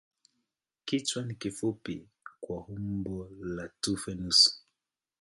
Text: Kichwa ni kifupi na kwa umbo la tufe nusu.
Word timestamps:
Kichwa 0.85 1.23
ni 1.23 1.35
kifupi 1.35 1.95
na 1.95 2.05
kwa 2.39 2.65
umbo 2.67 3.29
la 3.41 3.67
tufe 3.81 4.15
nusu. 4.15 4.51